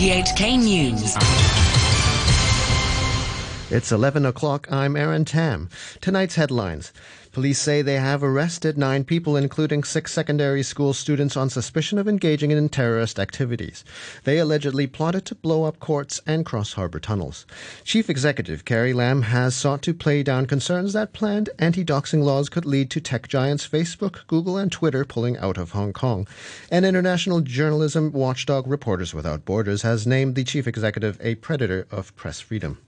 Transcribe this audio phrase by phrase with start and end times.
[0.00, 1.69] RTHK News.
[3.72, 4.66] It's 11 o'clock.
[4.72, 5.68] I'm Aaron Tam.
[6.00, 6.92] Tonight's headlines.
[7.30, 12.08] Police say they have arrested nine people, including six secondary school students, on suspicion of
[12.08, 13.84] engaging in terrorist activities.
[14.24, 17.46] They allegedly plotted to blow up courts and cross harbor tunnels.
[17.84, 22.48] Chief Executive Carrie Lam has sought to play down concerns that planned anti doxing laws
[22.48, 26.26] could lead to tech giants Facebook, Google, and Twitter pulling out of Hong Kong.
[26.72, 32.16] An international journalism watchdog, Reporters Without Borders, has named the chief executive a predator of
[32.16, 32.78] press freedom.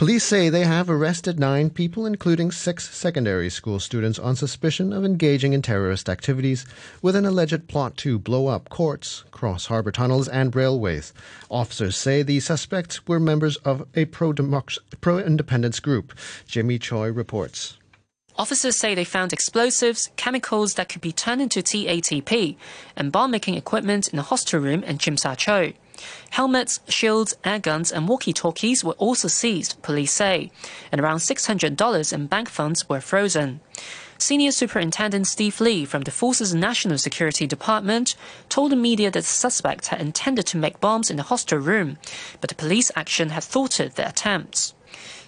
[0.00, 5.04] Police say they have arrested nine people, including six secondary school students, on suspicion of
[5.04, 6.64] engaging in terrorist activities
[7.02, 11.12] with an alleged plot to blow up courts, cross harbor tunnels, and railways.
[11.50, 14.32] Officers say the suspects were members of a pro
[15.18, 16.14] independence group.
[16.46, 17.76] Jimmy Choi reports.
[18.36, 22.56] Officers say they found explosives, chemicals that could be turned into TATP,
[22.96, 25.74] and bomb making equipment in a hostel room in Sha Tsui.
[26.30, 30.50] Helmets, shields, air guns, and walkie talkies were also seized, police say,
[30.90, 33.60] and around $600 in bank funds were frozen.
[34.18, 38.14] Senior Superintendent Steve Lee from the Force's National Security Department
[38.50, 41.96] told the media that the suspect had intended to make bombs in the hostel room,
[42.40, 44.74] but the police action had thwarted the attempts.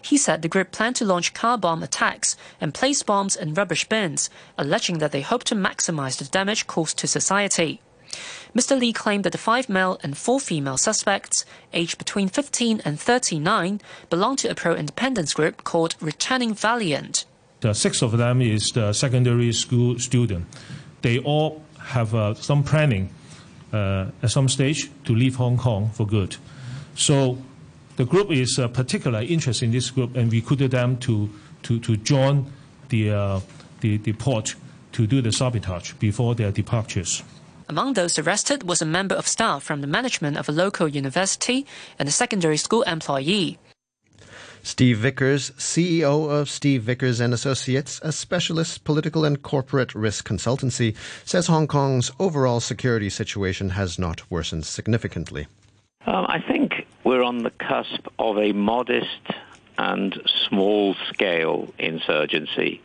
[0.03, 3.89] He said the group planned to launch car bomb attacks and place bombs in rubbish
[3.89, 7.81] bins, alleging that they hoped to maximize the damage caused to society.
[8.55, 8.79] Mr.
[8.79, 13.81] Lee claimed that the five male and four female suspects, aged between 15 and 39,
[14.11, 17.25] belonged to a pro-independence group called Returning Valiant.
[17.61, 20.47] The six of them is the secondary school student.
[21.03, 23.11] They all have uh, some planning
[23.73, 26.37] uh, at some stage to leave Hong Kong for good.
[26.95, 27.39] So
[27.97, 31.31] the group is uh, particularly interested in this group and recruited them to,
[31.63, 32.53] to, to join
[32.89, 33.41] the, uh,
[33.81, 34.55] the, the port
[34.93, 37.23] to do the sabotage before their departures.
[37.73, 41.65] Among those arrested was a member of staff from the management of a local university
[41.99, 43.57] and a secondary school employee.
[44.63, 50.95] Steve Vickers, CEO of Steve Vickers and Associates, a specialist political and corporate risk consultancy,
[51.25, 55.47] says Hong Kong's overall security situation has not worsened significantly.
[56.05, 59.31] Um, I think we're on the cusp of a modest
[59.79, 62.83] and small scale insurgency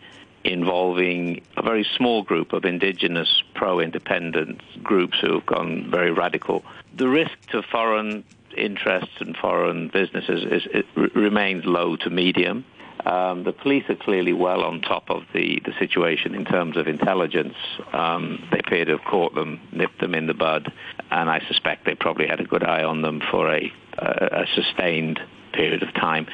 [0.47, 6.63] involving a very small group of indigenous pro-independent groups who have gone very radical.
[6.95, 8.23] The risk to foreign
[8.55, 10.83] interests and foreign businesses is,
[11.15, 12.65] remains low to medium.
[13.05, 16.87] Um, the police are clearly well on top of the, the situation in terms of
[16.87, 17.55] intelligence.
[17.93, 20.71] Um, they appear to have caught them, nipped them in the bud,
[21.11, 24.45] and I suspect they probably had a good eye on them for a, a, a
[24.55, 25.19] sustained
[25.53, 26.27] period of time.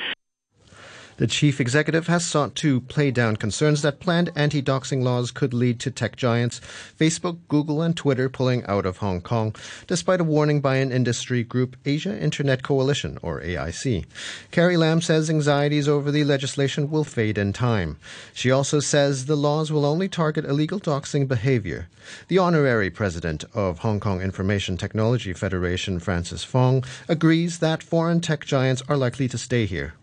[1.17, 5.53] The chief executive has sought to play down concerns that planned anti doxing laws could
[5.53, 6.59] lead to tech giants
[6.99, 11.43] Facebook, Google, and Twitter pulling out of Hong Kong, despite a warning by an industry
[11.43, 14.05] group, Asia Internet Coalition, or AIC.
[14.49, 17.97] Carrie Lam says anxieties over the legislation will fade in time.
[18.33, 21.89] She also says the laws will only target illegal doxing behavior.
[22.27, 28.45] The honorary president of Hong Kong Information Technology Federation, Francis Fong, agrees that foreign tech
[28.45, 29.93] giants are likely to stay here.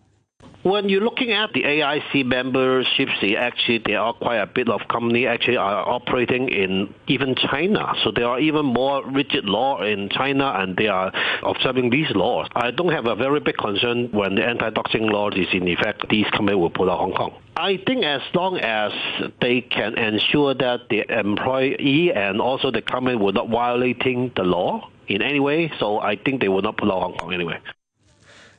[0.63, 5.27] When you're looking at the AIC memberships, actually there are quite a bit of company
[5.27, 7.95] actually are operating in even China.
[8.05, 11.13] So there are even more rigid law in China, and they are
[11.43, 12.47] observing these laws.
[12.55, 16.07] I don't have a very big concern when the anti-doxing law is in effect.
[16.11, 17.33] These companies will pull out Hong Kong.
[17.57, 18.93] I think as long as
[19.41, 24.91] they can ensure that the employee and also the company will not violating the law
[25.09, 27.59] in any way, so I think they will not pull out Hong Kong anyway.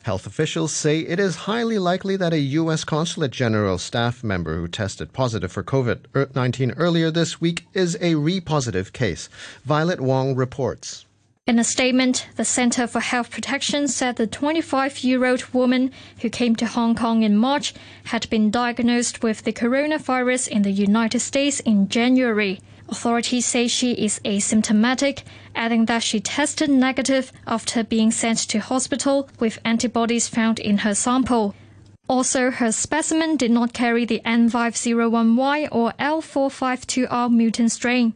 [0.03, 2.83] Health officials say it is highly likely that a U.S.
[2.83, 8.15] Consulate General staff member who tested positive for COVID 19 earlier this week is a
[8.15, 9.29] re-positive case.
[9.63, 11.05] Violet Wong reports.
[11.45, 15.91] In a statement, the Center for Health Protection said the 25 year old woman
[16.21, 17.73] who came to Hong Kong in March
[18.05, 22.59] had been diagnosed with the coronavirus in the United States in January.
[22.91, 25.23] Authorities say she is asymptomatic,
[25.55, 30.93] adding that she tested negative after being sent to hospital with antibodies found in her
[30.93, 31.55] sample.
[32.09, 38.13] Also, her specimen did not carry the N501Y or L452R mutant strain.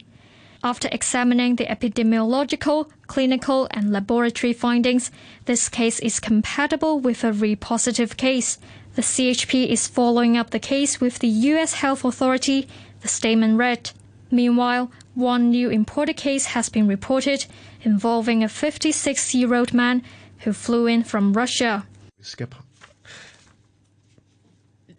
[0.61, 5.09] After examining the epidemiological, clinical, and laboratory findings,
[5.45, 8.57] this case is compatible with a re-positive case.
[8.95, 11.75] The CHP is following up the case with the U.S.
[11.75, 12.67] Health Authority,
[12.99, 13.91] the statement read.
[14.31, 17.45] Meanwhile, one new imported case has been reported
[17.83, 20.03] involving a 56 year old man
[20.39, 21.85] who flew in from Russia.
[22.21, 22.55] Skip.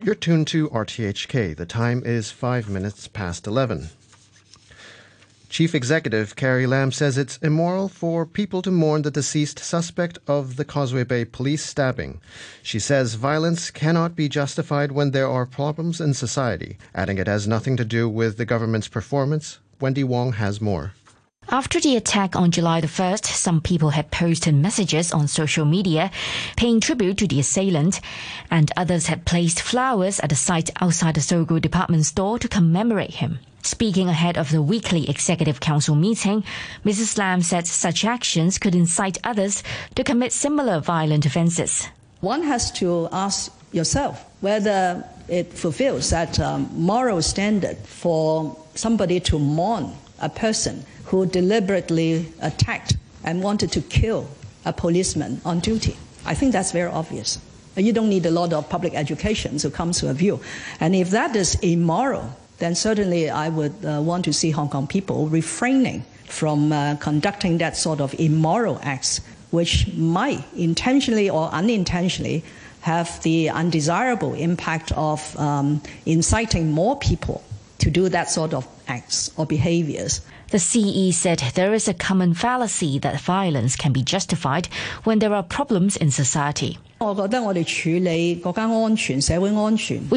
[0.02, 1.56] You're tuned to RTHK.
[1.56, 3.88] The time is five minutes past 11.
[5.48, 10.56] Chief Executive Carrie Lam says it's immoral for people to mourn the deceased suspect of
[10.56, 12.20] the Causeway Bay police stabbing.
[12.62, 17.46] She says violence cannot be justified when there are problems in society, adding it has
[17.46, 19.58] nothing to do with the government's performance.
[19.81, 20.93] Wendy Wong has more.
[21.48, 26.10] After the attack on July the 1st, some people had posted messages on social media
[26.56, 28.00] paying tribute to the assailant,
[28.50, 33.14] and others had placed flowers at the site outside the Sogo department store to commemorate
[33.14, 33.38] him.
[33.62, 36.43] Speaking ahead of the weekly Executive Council meeting,
[36.84, 37.16] Mrs.
[37.16, 39.62] Lam said such actions could incite others
[39.94, 41.87] to commit similar violent offences.
[42.20, 49.38] One has to ask yourself whether it fulfills that um, moral standard for somebody to
[49.38, 54.29] mourn a person who deliberately attacked and wanted to kill
[54.65, 55.97] a policeman on duty.
[56.25, 57.39] I think that's very obvious.
[57.77, 60.41] You don't need a lot of public education to come to a view.
[60.81, 64.87] And if that is immoral, then certainly I would uh, want to see Hong Kong
[64.87, 69.21] people refraining from uh, conducting that sort of immoral acts,
[69.51, 72.43] which might intentionally or unintentionally
[72.81, 77.43] have the undesirable impact of um, inciting more people
[77.79, 80.21] to do that sort of acts or behaviors.
[80.50, 84.69] The CE said there is a common fallacy that violence can be justified
[85.05, 86.79] when there are problems in society.
[87.00, 87.15] We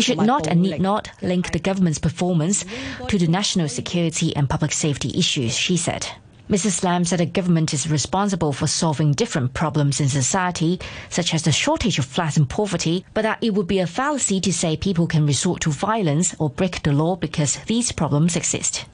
[0.02, 2.66] should not and need not link the government's performance
[3.08, 6.08] to the national security and public safety issues, she said.
[6.50, 6.84] Mrs.
[6.84, 11.52] Lam said the government is responsible for solving different problems in society, such as the
[11.52, 15.06] shortage of flats and poverty, but that it would be a fallacy to say people
[15.06, 18.86] can resort to violence or break the law because these problems exist.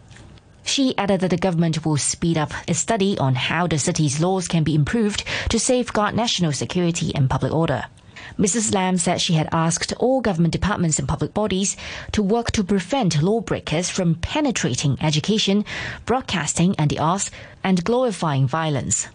[0.66, 4.50] She added that the government will speed up a study on how the city's laws
[4.50, 7.86] can be improved to safeguard national security and public order.
[8.38, 8.74] Mrs.
[8.74, 11.78] Lam said she had asked all government departments and public bodies
[12.12, 15.64] to work to prevent lawbreakers from penetrating education,
[16.06, 17.32] broadcasting and the arts,
[17.64, 19.08] and glorifying violence.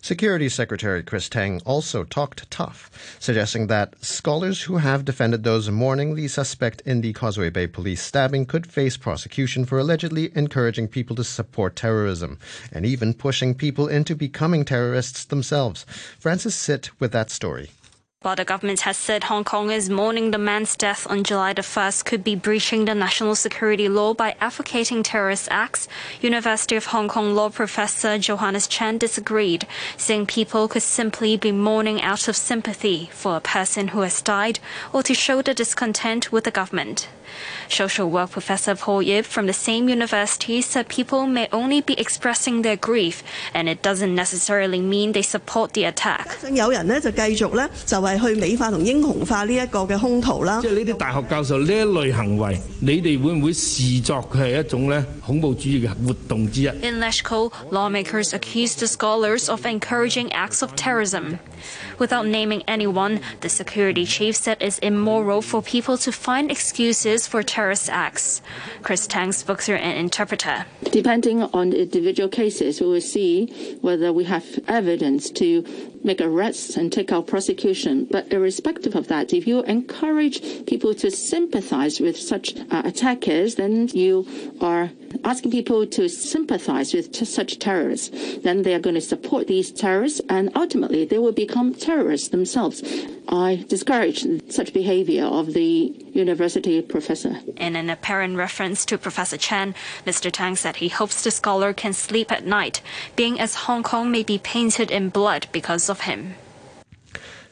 [0.00, 6.14] Security Secretary Chris Tang also talked tough, suggesting that scholars who have defended those mourning
[6.14, 11.16] the suspect in the Causeway Bay police stabbing could face prosecution for allegedly encouraging people
[11.16, 12.38] to support terrorism
[12.72, 15.84] and even pushing people into becoming terrorists themselves.
[16.18, 17.70] Francis Sit with that story.
[18.20, 21.62] While the government has said Hong Kong is mourning the man's death on July the
[21.62, 25.86] 1st could be breaching the national security law by advocating terrorist acts,
[26.20, 32.02] University of Hong Kong law professor Johannes Chan disagreed, saying people could simply be mourning
[32.02, 34.58] out of sympathy for a person who has died
[34.92, 37.08] or to show their discontent with the government.
[37.68, 42.62] Social work professor Paul Yip from the same university said people may only be expressing
[42.62, 43.22] their grief,
[43.52, 46.26] and it doesn't necessarily mean they support the attack.
[48.08, 50.60] 係去美化同英雄化呢一個嘅兇徒啦。
[50.62, 61.38] 即係呢啲大學教授呢一類行為，你哋會唔會視作佢係一種咧恐怖主義嘅活動之一？In LegCo, lawmakers accused the scholars of encouraging acts of terrorism.
[61.98, 67.42] Without naming anyone, the security chief said it's immoral for people to find excuses for
[67.42, 68.40] terrorist acts.
[68.82, 70.64] Chris Tang, spokesman and interpreter.
[70.92, 73.46] Depending on individual cases, we will see
[73.82, 75.64] whether we have evidence to
[76.04, 78.06] make arrests and take out prosecution.
[78.10, 83.88] But irrespective of that, if you encourage people to sympathize with such uh, attackers, then
[83.88, 84.26] you
[84.60, 84.90] are
[85.24, 88.38] asking people to sympathize with such terrorists.
[88.38, 92.82] Then they are going to support these terrorists, and ultimately they will become terrorists themselves.
[93.28, 97.40] I discourage such behavior of the university professor.
[97.56, 99.74] In an apparent reference to Professor Chan,
[100.06, 100.30] Mr.
[100.30, 102.80] Tang said he hopes the scholar can sleep at night,
[103.16, 106.34] being as Hong Kong may be painted in blood because of him.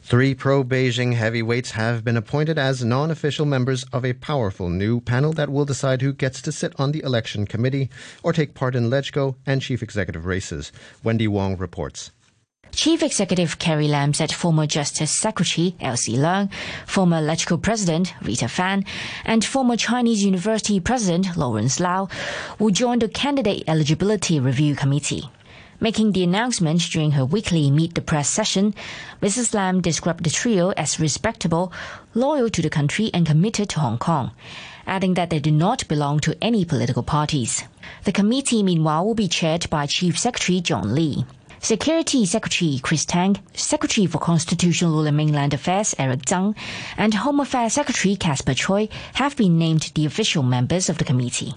[0.07, 5.01] Three pro Beijing heavyweights have been appointed as non official members of a powerful new
[5.01, 7.89] panel that will decide who gets to sit on the election committee
[8.23, 10.71] or take part in LegCo and chief executive races.
[11.03, 12.11] Wendy Wong reports.
[12.71, 16.51] Chief Executive Carrie Lam said former Justice Secretary Elsie Leung,
[16.85, 18.85] former LegCo President Rita Fan,
[19.25, 22.07] and former Chinese University President Lawrence Lau
[22.59, 25.29] will join the Candidate Eligibility Review Committee.
[25.79, 28.73] Making the announcement during her weekly Meet the Press session,
[29.21, 29.53] Mrs.
[29.53, 31.71] Lam described the trio as respectable,
[32.15, 34.31] loyal to the country, and committed to Hong Kong,
[34.87, 37.63] adding that they do not belong to any political parties.
[38.05, 41.25] The committee, meanwhile, will be chaired by Chief Secretary John Lee.
[41.59, 46.55] Security Secretary Chris Tang, Secretary for Constitutional Law and Mainland Affairs Erick Tsang,
[46.97, 51.53] and Home Affairs Secretary Caspar Tsui have been named the official members of the committee.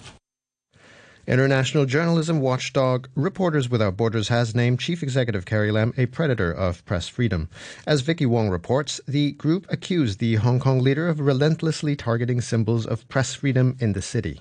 [1.27, 6.85] International journalism watchdog Reporters Without Borders has named Chief Executive Carrie Lam a predator of
[6.87, 7.49] press freedom.
[7.87, 12.87] As Vicky Wong reports, the group accused the Hong Kong leader of relentlessly targeting symbols
[12.87, 14.41] of press freedom in the city.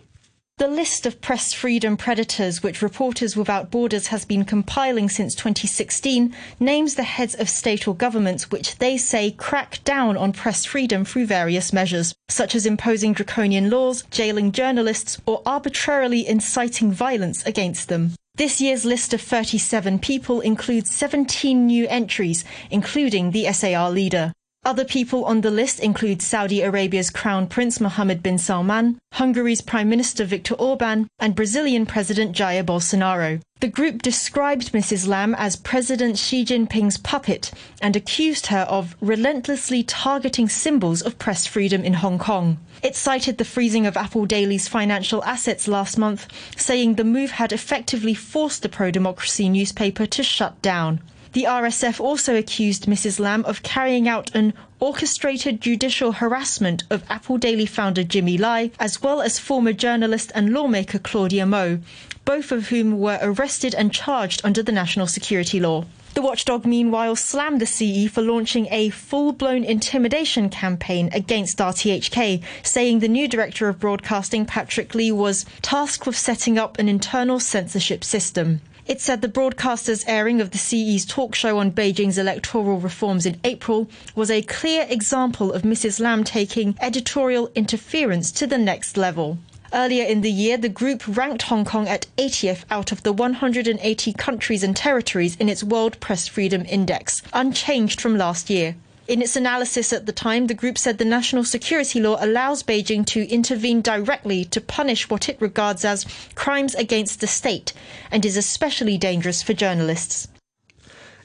[0.59, 6.35] The list of press freedom predators, which Reporters Without Borders has been compiling since 2016,
[6.59, 11.05] names the heads of state or governments which they say crack down on press freedom
[11.05, 17.87] through various measures, such as imposing draconian laws, jailing journalists, or arbitrarily inciting violence against
[17.87, 18.11] them.
[18.35, 24.33] This year's list of 37 people includes 17 new entries, including the SAR leader.
[24.65, 29.87] Other people on the list include Saudi Arabia's Crown Prince Mohammed bin Salman, Hungary's Prime
[29.87, 33.39] Minister Viktor Orban, and Brazilian President Jair Bolsonaro.
[33.61, 35.07] The group described Mrs.
[35.07, 37.51] Lam as President Xi Jinping's puppet
[37.81, 42.57] and accused her of relentlessly targeting symbols of press freedom in Hong Kong.
[42.83, 47.53] It cited the freezing of Apple Daily's financial assets last month, saying the move had
[47.53, 51.01] effectively forced the pro democracy newspaper to shut down.
[51.33, 53.19] The RSF also accused Mrs.
[53.19, 59.03] Lam of carrying out an orchestrated judicial harassment of Apple Daily founder Jimmy Lai, as
[59.03, 61.81] well as former journalist and lawmaker Claudia Mo,
[62.25, 65.85] both of whom were arrested and charged under the national security law.
[66.15, 72.41] The watchdog, meanwhile, slammed the CE for launching a full blown intimidation campaign against RTHK,
[72.63, 77.39] saying the new director of broadcasting, Patrick Lee, was tasked with setting up an internal
[77.39, 78.61] censorship system.
[78.89, 83.39] It said the broadcaster's airing of the CE's talk show on Beijing's electoral reforms in
[83.43, 85.99] April was a clear example of Mrs.
[85.99, 89.37] Lam taking editorial interference to the next level.
[89.71, 94.13] Earlier in the year, the group ranked Hong Kong at 80th out of the 180
[94.13, 98.75] countries and territories in its World Press Freedom Index, unchanged from last year.
[99.09, 103.03] In its analysis at the time, the group said the national security law allows Beijing
[103.07, 107.73] to intervene directly to punish what it regards as crimes against the state
[108.11, 110.27] and is especially dangerous for journalists.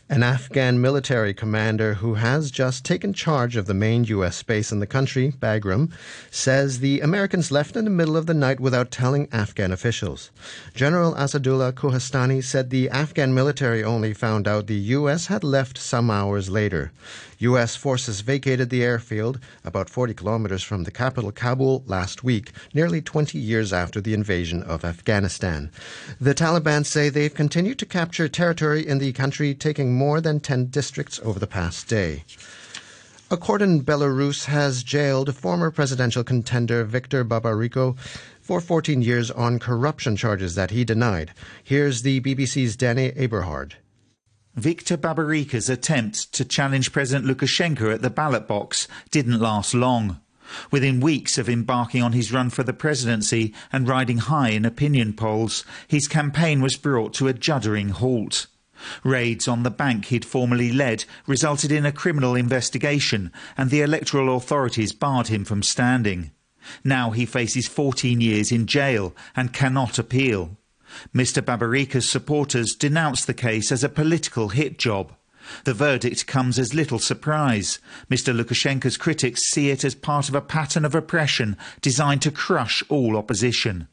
[0.09, 4.43] An Afghan military commander who has just taken charge of the main U.S.
[4.43, 5.93] base in the country, Bagram,
[6.31, 10.31] says the Americans left in the middle of the night without telling Afghan officials.
[10.75, 15.29] General Asadullah Kohistani said the Afghan military only found out the U.S.
[15.29, 16.93] had left some hours later.
[17.45, 17.77] U.S.
[17.77, 23.39] forces vacated the airfield about 40 kilometers from the capital, Kabul, last week, nearly 20
[23.39, 25.71] years after the invasion of Afghanistan.
[26.21, 30.67] The Taliban say they've continued to capture territory in the country, taking more than 10
[30.67, 32.25] districts over the past day.
[33.31, 37.97] A court in Belarus has jailed former presidential contender Viktor Babariko
[38.41, 41.33] for 14 years on corruption charges that he denied.
[41.63, 43.73] Here's the BBC's Danny Aeberhard.
[44.57, 50.21] Viktor Babariko's attempt to challenge President Lukashenko at the ballot box didn't last long.
[50.71, 55.13] Within weeks of embarking on his run for the presidency and riding high in opinion
[55.13, 58.47] polls, his campaign was brought to a juddering halt.
[59.03, 64.37] Raids on the bank he'd formerly led resulted in a criminal investigation, and the electoral
[64.37, 66.31] authorities barred him from standing.
[66.85, 70.57] Now he faces 14 years in jail and cannot appeal.
[71.15, 75.13] Mr Babariko's supporters denounce the case as a political hit job.
[75.65, 77.79] The verdict comes as little surprise.
[78.11, 82.83] Mr Lukashenko's critics see it as part of a pattern of oppression designed to crush
[82.89, 83.89] all opposition.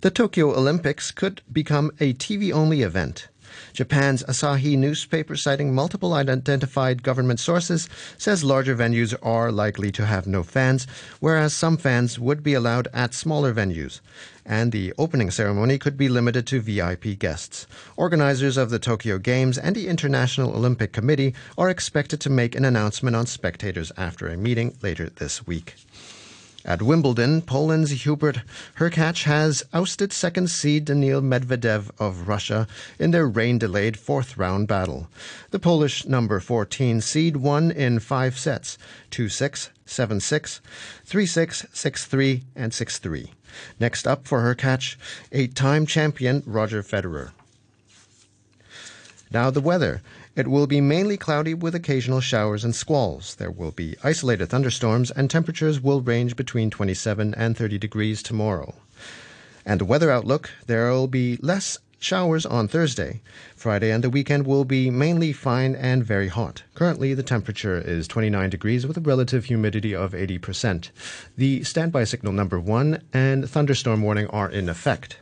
[0.00, 3.28] The Tokyo Olympics could become a TV only event.
[3.72, 10.26] Japan's Asahi newspaper, citing multiple identified government sources, says larger venues are likely to have
[10.26, 10.86] no fans,
[11.20, 14.00] whereas some fans would be allowed at smaller venues.
[14.44, 17.66] And the opening ceremony could be limited to VIP guests.
[17.96, 22.64] Organizers of the Tokyo Games and the International Olympic Committee are expected to make an
[22.64, 25.76] announcement on spectators after a meeting later this week.
[26.64, 28.42] At Wimbledon, Poland's Hubert
[28.76, 32.68] Hurkacz has ousted second seed Daniil Medvedev of Russia
[33.00, 35.08] in their rain-delayed fourth round battle.
[35.50, 38.78] The Polish number 14 seed won in five sets,
[39.10, 40.60] 2-6, 7-6,
[41.04, 43.30] 3-6, 6-3, and 6-3.
[43.80, 44.94] Next up for Hurkacz,
[45.32, 47.32] eight-time champion Roger Federer.
[49.32, 50.00] Now the weather.
[50.34, 53.34] It will be mainly cloudy with occasional showers and squalls.
[53.34, 58.74] There will be isolated thunderstorms, and temperatures will range between 27 and 30 degrees tomorrow.
[59.66, 63.20] And the weather outlook there will be less showers on Thursday.
[63.54, 66.62] Friday and the weekend will be mainly fine and very hot.
[66.74, 70.88] Currently, the temperature is 29 degrees with a relative humidity of 80%.
[71.36, 75.18] The standby signal number one and thunderstorm warning are in effect.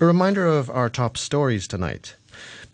[0.00, 2.16] A reminder of our top stories tonight.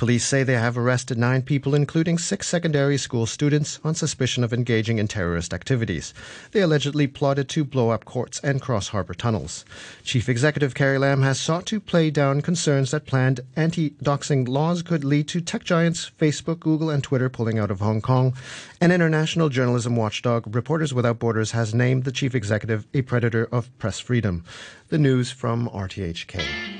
[0.00, 4.50] Police say they have arrested nine people, including six secondary school students, on suspicion of
[4.50, 6.14] engaging in terrorist activities.
[6.52, 9.66] They allegedly plotted to blow up courts and cross harbor tunnels.
[10.02, 14.80] Chief Executive Carrie Lam has sought to play down concerns that planned anti doxing laws
[14.80, 18.34] could lead to tech giants Facebook, Google, and Twitter pulling out of Hong Kong.
[18.80, 23.68] An international journalism watchdog, Reporters Without Borders, has named the chief executive a predator of
[23.78, 24.44] press freedom.
[24.88, 26.40] The news from RTHK.
[26.40, 26.79] RTHK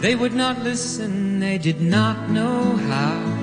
[0.00, 3.38] they would not listen, they did not know how.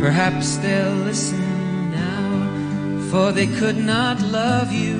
[0.00, 4.98] Perhaps they'll listen now, for they could not love you.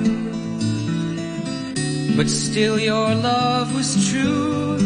[2.15, 4.77] But still, your love was true.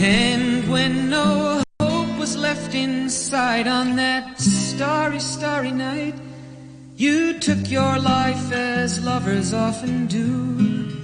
[0.00, 6.14] And when no hope was left inside on that starry, starry night,
[6.96, 10.99] you took your life as lovers often do.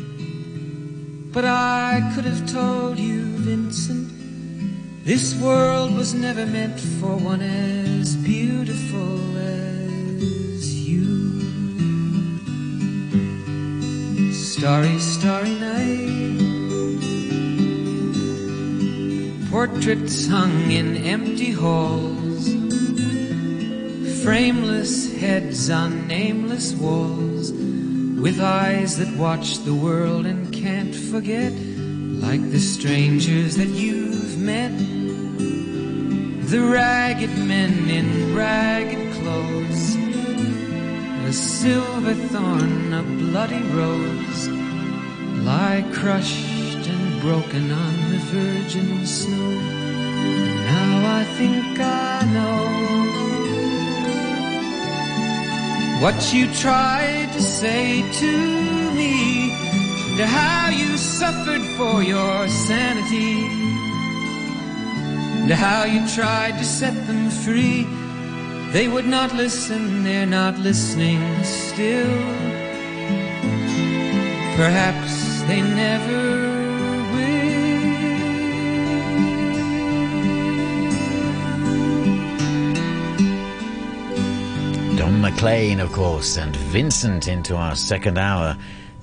[1.37, 4.09] But I could have told you, Vincent,
[5.05, 11.53] this world was never meant for one as beautiful as you.
[14.33, 16.41] Starry, starry night.
[19.51, 22.49] Portraits hung in empty halls.
[24.25, 27.53] Frameless heads on nameless walls.
[27.53, 31.53] With eyes that watch the world and can't forget,
[32.27, 34.77] like the strangers that you've met.
[36.53, 39.95] The ragged men in ragged clothes,
[41.31, 44.49] a silver thorn, a bloody rose,
[45.49, 49.51] lie crushed and broken on the virgin snow.
[50.73, 52.63] Now I think I know
[56.03, 58.33] what you tried to say to
[58.99, 59.36] me
[60.17, 63.37] to how you suffered for your sanity,
[65.47, 67.85] to how you tried to set them free.
[68.73, 72.17] They would not listen, they're not listening still.
[74.57, 76.47] Perhaps they never
[84.97, 88.57] Don McLean, of course, and Vincent into our second hour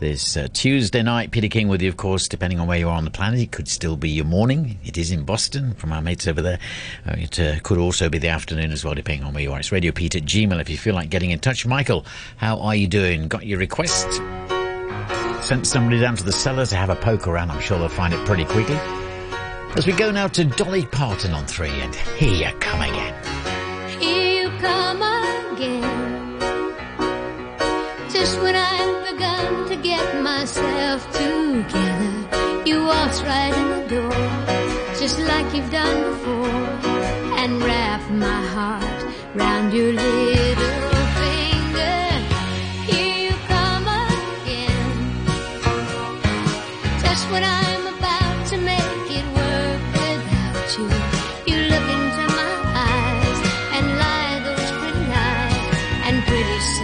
[0.03, 1.31] this uh, Tuesday night.
[1.31, 3.39] Peter King with you, of course, depending on where you are on the planet.
[3.39, 4.77] It could still be your morning.
[4.83, 6.59] It is in Boston from our mates over there.
[7.07, 9.59] Uh, it uh, could also be the afternoon as well, depending on where you are.
[9.59, 11.65] It's Radio Pete at Gmail if you feel like getting in touch.
[11.65, 13.29] Michael, how are you doing?
[13.29, 14.11] Got your request?
[15.41, 17.51] Sent somebody down to the cellar to have a poke around.
[17.51, 18.75] I'm sure they'll find it pretty quickly.
[19.77, 24.01] As we go now to Dolly Parton on three, and here you come again.
[24.01, 26.23] Here you come again
[28.13, 29.32] just when I've begun
[30.43, 32.65] myself together.
[32.65, 34.11] You walked right in the door,
[34.99, 36.65] just like you've done before,
[37.39, 40.83] and wrapped my heart round your little.
[47.33, 47.62] when I